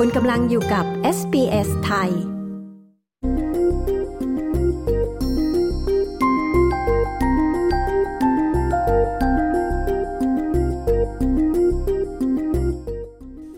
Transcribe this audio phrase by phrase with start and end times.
[0.00, 0.84] คุณกำลังอยู่กับ
[1.16, 2.12] SBS ไทย ว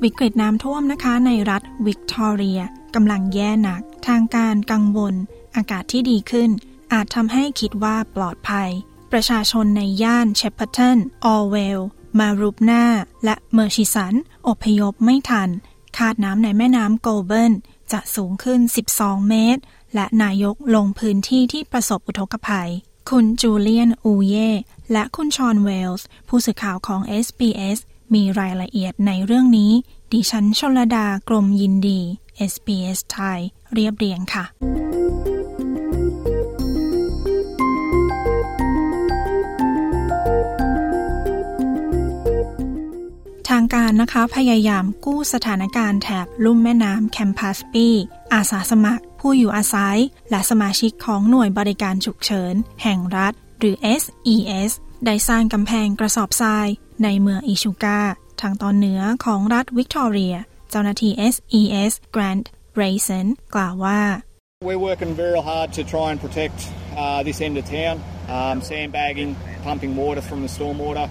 [0.09, 2.61] ิกฤตน้ำท่วมนะคะในรัฐวิกตอเรีย
[2.95, 5.14] กำลังแย่หนัก ทางการกังวล
[5.57, 6.50] อากาศที่ดีขึ้น
[6.93, 8.70] อาจทำให้คิดว่าปลอดภัย
[9.12, 11.80] ประชาชนในย่านเชปเปอร์ตันออเวล
[12.18, 12.84] มารูปนา
[13.25, 14.14] และเมอร์ชิสัน
[14.48, 15.50] อพยพไม่ทัน
[15.99, 17.52] คาดน้ำในแม่น้ำโกลเบิร์น
[17.93, 18.61] จะสูงขึ้น
[18.95, 19.62] 12 เมตร
[19.95, 22.70] และนายกลงพื้นที่ที่ประสบอุทกภัย
[23.11, 24.51] คุณจูเลียน อูเย่
[24.92, 27.79] และคุณชอนเวลส์ ผู้สื่อข่าวของ SBS
[28.15, 29.73] มีรายละเอียดในเรื่องนี้
[30.12, 32.01] ดิฉันชลดากรมยินดี
[32.53, 33.39] SBS ไทย
[33.73, 34.45] เรียบเรียงค่ะ
[43.88, 47.88] การนะคะพยายามกู้สถานการณ์แถบลุ่มแม่น้ำแคมปัสปี
[48.34, 49.98] อาสาสมัคร ผู้อยู่อาศัย
[50.31, 54.70] และสมาชิกของหน่วยบริการฉุกเฉิน แห่งรัฐ หรือ SES
[55.06, 56.69] ได้สร้างกำแพงกระสอบทราย
[57.05, 58.00] ในเมืองอิชูกา
[58.41, 60.36] ทางตอนเหนือของรัฐวิกตอเรีย
[60.70, 62.47] เจ้าหน้าที่ SES Grant
[62.81, 64.00] Rayson กล่าวว่า
[64.69, 66.59] We're working very hard to try and protect
[67.03, 67.97] uh, this end of town,
[68.39, 69.31] um, sandbagging,
[69.66, 71.06] pumping water from the stormwater.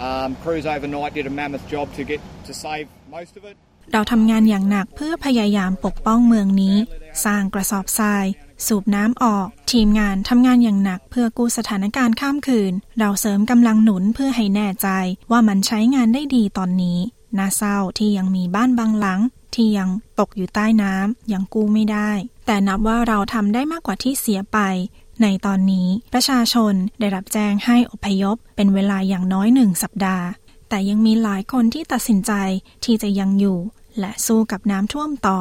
[0.00, 3.56] Um, crews overnight did a mammoth job to get to save most of it.
[3.92, 6.76] เราทำงานอย่างหนักเพื่อพยายามปกป้องเมืองนี้
[7.24, 8.24] สร้างกระสอบทราย
[8.66, 14.88] สูบน้ำออก ทีมงานทำงานอย่างหนักเพื่อกู้สถานการณ์ข้ามคืน เราเสริมกำลังหนุนเพื่อให้แน่ใจ
[15.30, 16.98] ว่ามันใช้งานได้ดีตอนนี้
[17.38, 19.20] น่าเศร้าที่ยังมีบ้านบางหลัง
[19.54, 19.88] ที่ยัง
[20.20, 22.10] ตกอยู่ใต้น้ำยังกู้ไม่ได้
[22.46, 24.58] แต่นับว่าเราทำได้มากกว่าที่เสียไป
[25.22, 30.26] ในตอนนี้ประชาชนได้รับแจ้งให้อพยพเป็นเวลาอย่างน้อยหนึ่งสัปดาห์
[30.68, 32.32] แต่ยังมีหลายคนที่ตัดสินใจ
[32.84, 33.58] ที่จะยังอยู่
[34.00, 35.38] และสู้กับน้ำท่วมต่อ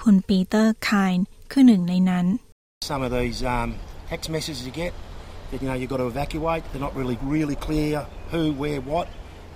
[0.00, 2.26] คุณปีเตอร์คายน์คือหนึ่งในนั้น
[2.90, 3.68] Some of these um,
[4.10, 4.92] text messages you get
[5.50, 6.62] that you know you've got to evacuate.
[6.70, 7.92] They're not really really clear
[8.32, 9.06] who, where, what.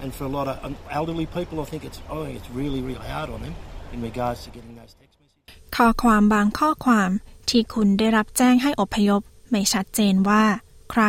[0.02, 2.80] And for a lot of um, elderly people, I think it's I think it's really
[2.88, 3.54] really hard on them
[3.94, 5.44] in regards to getting those text messages.
[5.76, 7.10] ข้อความบางข้อความ
[7.50, 9.22] ที่คุณได้รับแจ้งให้อพยพ
[9.52, 10.44] ไม่ชัดเจนว่า
[10.92, 11.04] ใคร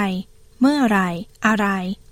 [0.59, 0.99] เมื่อไร
[1.45, 1.67] อะไร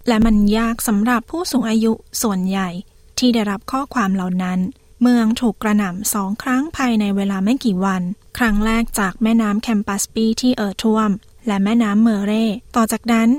[0.08, 2.70] และมันยากสำหรับผู้สูงอายุส่วนใหญ่
[3.18, 4.60] ที่ได้รับข้อความเหล่านั้น
[5.02, 8.02] เมืองถูกกระหน่ำสองครั้งภายในเวลาไม่กี่วัน
[8.38, 11.10] ครั้งแรกจากแม่น้ำแคมปัสปีที่เอ่อท่วม
[11.48, 13.30] และแม่น้ำเมอเร่ ต่อจากนั้น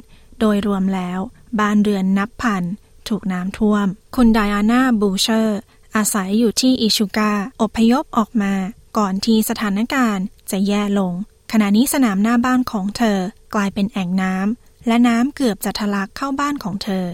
[0.41, 1.19] โดยรวมแล้ว
[1.61, 2.63] บ้านเรือนนับพัน
[3.09, 3.87] ถูกน้ำท่วม
[4.17, 5.59] คุณไดอาน่าบูเชอร์
[5.97, 7.33] อาศัยอยู่ที่อิชูกา
[7.63, 8.53] อพยพออกมา
[8.99, 11.13] ก่อนที่สถานการณ์จะแย่ลง
[11.55, 13.19] ขณะนี้สนามหน้าบ้านของเธอ
[13.55, 17.07] กลายเป็นแอ่งน้ำและน้ำเกือบจะทะลักเข้าบ้านของเธอ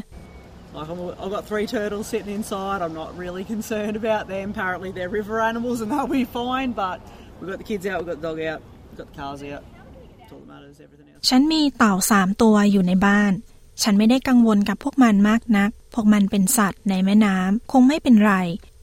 [0.77, 2.79] Like I'm, I've got three turtles sitting inside.
[2.85, 4.47] I'm not really concerned about them.
[4.55, 6.71] Apparently they're river animals and they'll be fine.
[6.85, 6.97] But
[7.37, 9.63] we've got the kids out, we've got the dog out, we've got the cars out.
[10.19, 10.77] That's all that matters.
[10.85, 11.21] Everything else.
[11.29, 13.33] ฉันมีเต่าสามตัวอยู่ในบ้าน
[13.83, 18.35] ฉันไม่ได้กังวลกับพวกมันมากนัก พวกมันเป็นสัตว์ในแม่น้ำคงไม่เป็นไร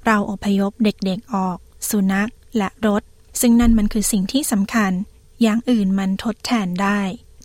[0.06, 1.58] เราอพยพเด็กๆออก
[1.90, 3.02] สุนัขและรถ
[3.42, 4.92] ซึ่งนั่นมันคือสิ่งที่สำคัญ
[5.42, 7.00] อย่างอื่นมันทดแทนได้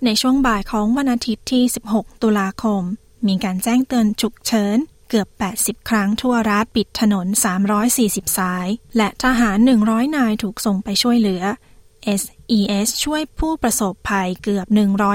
[0.04, 1.62] ในช่วงบ่ายของวันอาทิตย์ที่
[1.92, 2.82] 16 ตุลาคม
[3.26, 4.78] มีการแจ้งเตือนฉุกเฉิน
[5.08, 5.28] เกือบ
[5.58, 7.26] 80 ครั้งทั่วรัฐปิดถนน
[7.82, 11.42] 340 สาย และทหาร 100 นายถูกส่งไปช่วยเหลือ
[12.20, 14.66] SES ช่วยผู้ประสบภัยเกือบ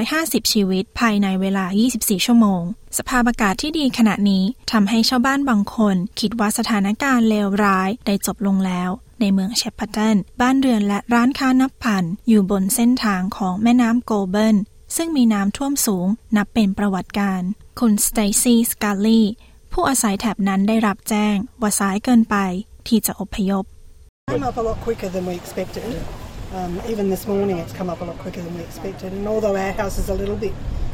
[0.01, 1.65] 150 ชีวิตภายในเวลา
[1.95, 2.63] 24 ชั่วโมง
[2.97, 8.89] สภาพอากาศที่ดีขณะนี้ทำให้ชาวบ้านบางคน คิดว่าสถานการณ์เลวร้ายได้จบลงแล้ว
[9.21, 14.57] ในเมืองเชปเปอร์ตัน บ้านเรือนและร้านค้านับพัน อยู่บนเส้นทางของแม่น้ำโกลเบิร์น
[14.95, 17.41] ซึ่งมีน้ำท่วมสูงนับเป็นประวัติการณ์
[17.79, 19.21] คุณสเตซี่สกาลี
[19.73, 22.35] ผู้อาศัยแถบนั้นได้รับแจ้งว่าสายเกินไป
[22.87, 23.65] ที่จะอพยพ
[24.31, 25.83] came up a lot quicker than we expected.
[26.57, 29.13] Um, even this morning, it's come up a lot quicker than we expected.
[29.13, 30.53] And although our house is a little bit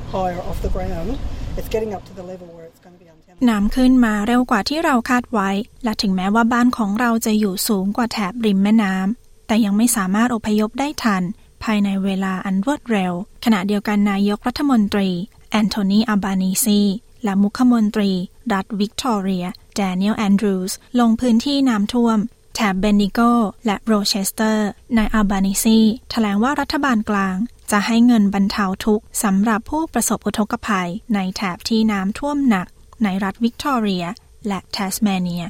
[0.10, 1.18] higher off the ground,
[1.60, 3.46] it's getting up to the level where it's going to be untenable.
[3.50, 5.50] น้ำขึ้นมาเร็วกว่าที่เราคาดไว้
[5.84, 11.24] และถึงแม้ว่าบ้านของเราจะอยู่สูงกว่าแถบริมแม่น้ำ แต่ยังไม่สามารถอพยพได้ทัน
[11.64, 13.14] ภายในเวลาอันรวดเร็ว
[13.46, 15.10] ขณะเดียวกันนายกรัฐมนตรี
[15.52, 16.80] แอนโทนีอัลบานีซี
[17.24, 18.12] และมุขมนตรี
[18.54, 22.20] รัฐวิกตอเรีย แดเนียลแอนดรูส ลงพื้นที่น้ำท่วม
[22.56, 23.20] แถบเบนดิโก
[23.66, 25.80] และโรเชสเตอร์ นายอัลบานีซี
[26.12, 27.36] แถลงว่ารัฐบาลกลาง
[27.72, 32.68] จะให้เงินบรรเทาทุกข์สำหรับผู้ประสบอุทกภัย ในแถบที่น้ำท่วมหนัก
[33.04, 34.06] ในรัฐวิกตอเรีย
[34.48, 35.46] และแทสเมเนีย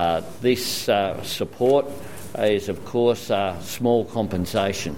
[0.00, 0.18] Uh,
[0.48, 0.96] this uh,
[1.38, 1.84] support
[2.56, 3.42] is, of course, uh,
[3.76, 4.92] small compensation,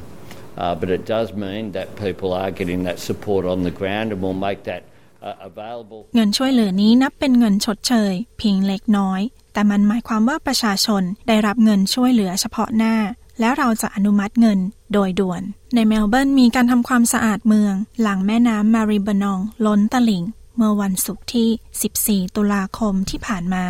[0.63, 4.21] uh, but it does mean that people are getting that support on the ground and
[4.25, 4.83] will make that
[5.29, 6.01] uh, available.
[6.15, 9.21] เงินช่วยเหลือนี้นับเป็นเงินชดเชย เพียงเล็กน้อย
[9.53, 12.95] แต่มันหมายความว่าประชาชนได้รับเงินช่วยเหลือเฉพาะหน้า
[13.41, 14.59] แล้วเราจะอนุมัติเงิน
[14.93, 15.43] โดยด่วน
[15.75, 20.25] ในเมลเบิร์นมีการทำความสะอาดเมือง หลังแม่น้ำมาริบินองล้นตลิ่ง
[20.57, 23.65] เมื่อวันศุกร์ที่ 14 ตุลาคมที่ผ่านมา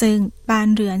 [0.00, 0.18] ซึ่ง
[0.50, 0.98] บ้านเรือน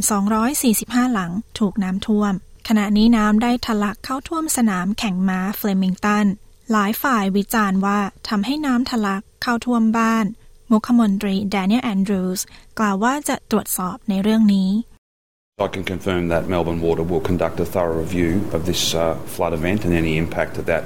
[0.56, 2.32] 245 หลังถูกน้ำท่วม
[2.68, 6.26] ขณะนี้น้ำได้ทะลักเข้าท่วมสนามแข่งม้าเฟลมิงตัน
[6.70, 7.98] หลายฝ่ายวิจารณ์ว่า
[8.28, 10.26] ทำให้น้ำทะลักเข้าท่วมบ้าน
[10.70, 12.40] มุขมนตรีแดเนียลแอนดรูส
[12.78, 14.68] กล่าวว่าจะตรวจสอบในเรื่องนี้
[15.60, 19.52] I can confirm that Melbourne Water will conduct a thorough review of this uh, flood
[19.52, 20.84] event and any impact that that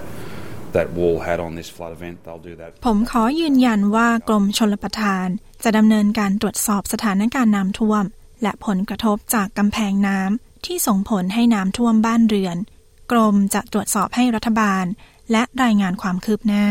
[0.76, 2.16] that wall had on this flood event.
[2.24, 2.70] They'll do that.
[2.86, 5.26] ผมขอยืนยันว่ากรมชลประทาน
[5.64, 8.04] จะดำเนินการตรวจสอบสถานการณ์น้ำท่วม
[8.42, 12.56] และผลกระทบจากกำแพงน้ำที่ส่งผลให้น้ำท่วมบ้านเรือน
[13.12, 14.84] กรมจะตรวจสอบให้รัฐบาล
[15.32, 16.66] และรายงานความคืบหน้า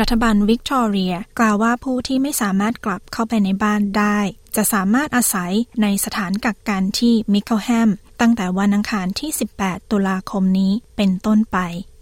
[0.00, 4.18] รัฐบาลวิกตอเรีย กล่าวว่าผู้ที่ไม่สามารถกลับเข้าไปในบ้านได้
[4.60, 5.52] จะสามารถอาศัย
[5.82, 7.90] ในสถานกักกันที่มิคเคิลแฮม
[8.20, 11.58] ตั้งแต่วันอังคารที่ 18 ตุลาคมนี้เป็นต้นไป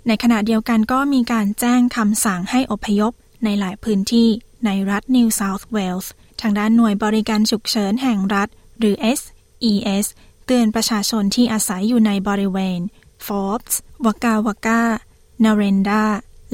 [0.07, 3.13] ในขณะเดียวกันก็มีการแจ้งคำสั่งให้อพยพ
[3.45, 4.29] ในหลายพื้นที่
[4.67, 8.49] ในรัฐนิวเซาท์เวลส์ทางด้านหน่วยบริการฉุกเฉินแห่งรัฐ
[8.79, 10.07] หรือ SES
[10.47, 12.81] เตือนประชาชนที่อาศัยอยู่ในบริเวณ
[13.27, 14.83] ฟอร์บส์วากาวากา
[15.45, 16.05] นาเรนดา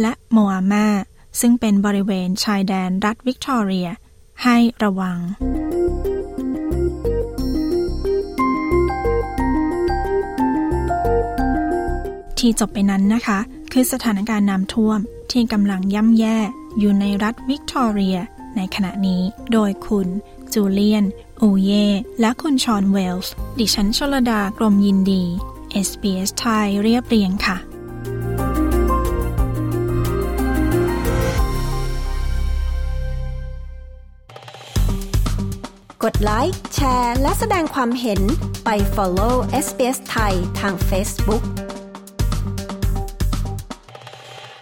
[0.01, 0.89] และโมอามา
[1.41, 3.89] ซึ่งเป็นบริเวณชายแดนรัฐวิกตอเรีย
[4.45, 5.19] ให้ระวัง
[12.43, 13.39] ที่จบไปนั้นนะคะ
[13.73, 14.99] คือสถานการณ์น้ำท่วม
[15.33, 16.39] ที่กำลังย่ำแย่
[16.79, 18.19] อยู่ในรัฐวิกตอเรีย
[18.57, 19.23] ในขณะนี้
[19.53, 20.09] โดยคุณ
[20.55, 21.05] จูเลียน
[21.43, 21.87] อูเย่
[22.21, 25.23] และคุณชอนเวลส์ ดิฉันชลดากรมยินดี
[25.87, 27.57] SBS ไทยเรียบเรียงค่ะ
[36.05, 38.21] กดไลค์ แชร์ และแสดงความเห็น
[38.65, 39.35] ไป follow
[39.67, 41.45] SBS ไทยทาง Facebook